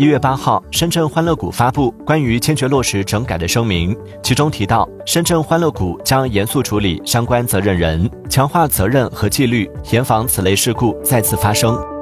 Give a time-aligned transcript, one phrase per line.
[0.00, 11.99] 一月八号深圳欢乐谷发布关于坚决落实整改的声明其中提到深圳欢乐谷将严肃处理相关责任人强化责任和纪律严防此类事故再次发生。